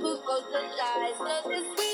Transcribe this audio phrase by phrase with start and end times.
[0.00, 1.18] who spoke the lies.
[1.18, 1.87] Does this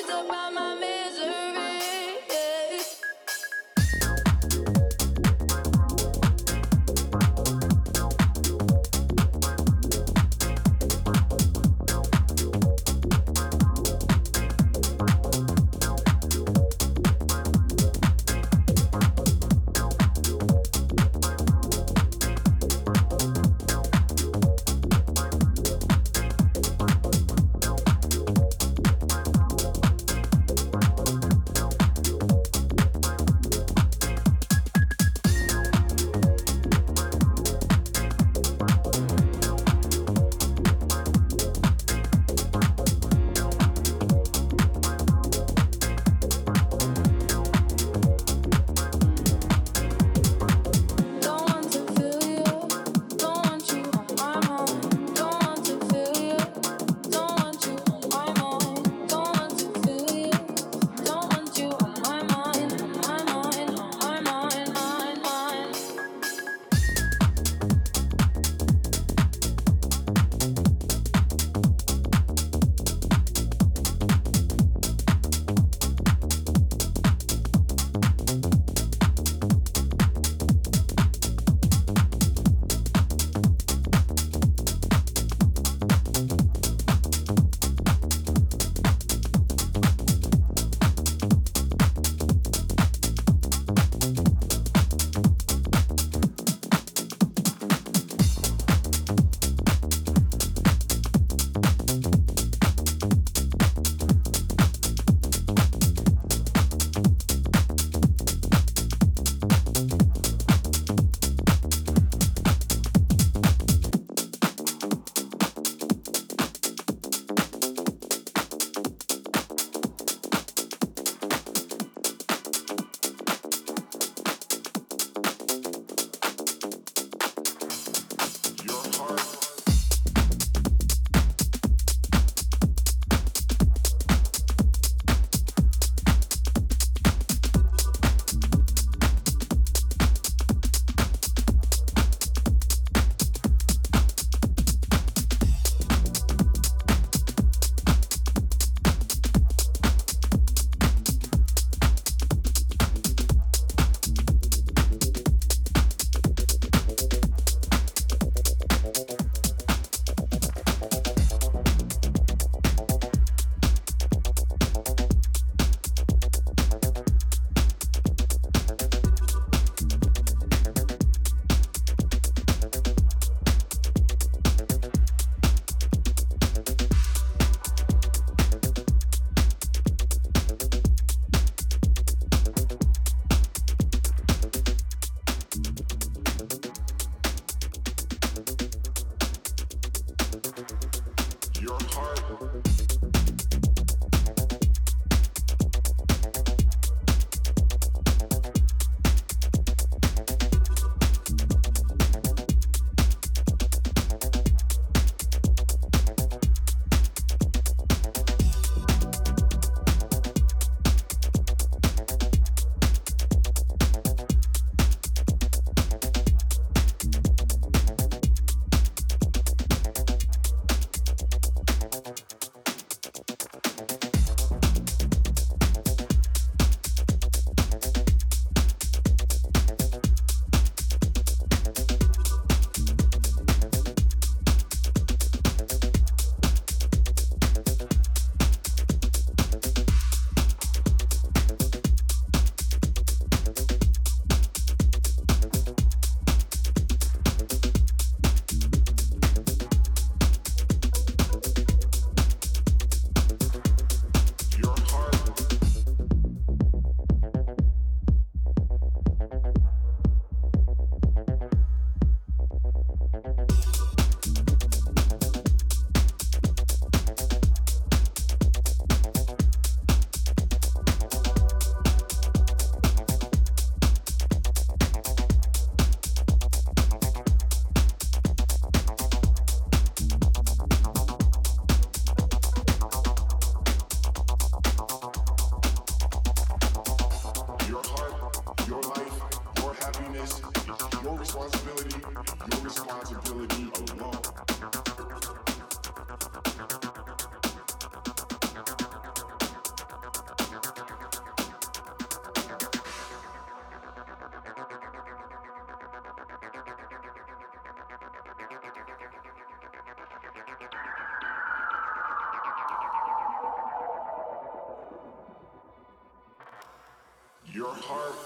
[317.57, 318.24] Thank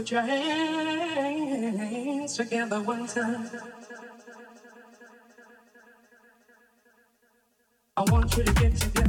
[0.00, 1.82] Put your hands
[2.34, 3.50] together one time.
[7.98, 8.99] I want you to get together.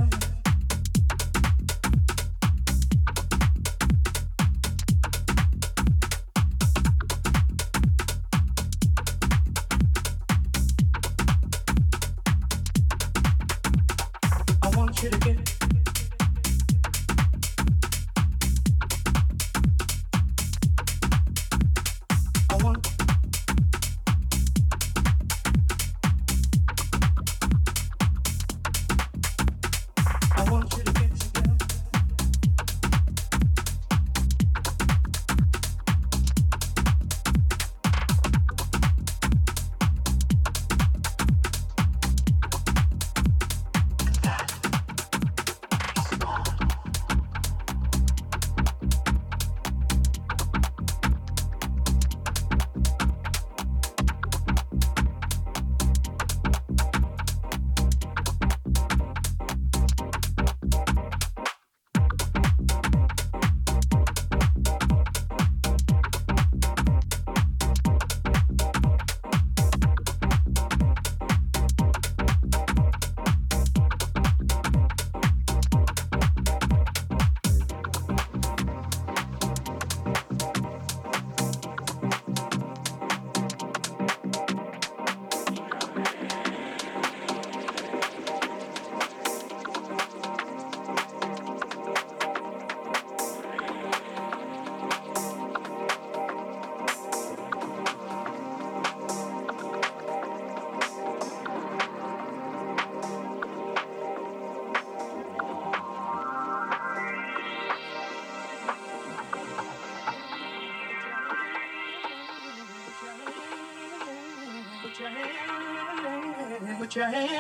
[116.92, 117.32] Put your hands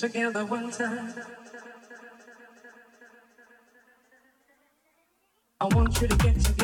[0.00, 1.14] together one time.
[5.60, 6.59] I want you to get together.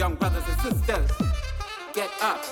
[0.00, 1.10] Young brothers and sisters,
[1.92, 2.42] get up.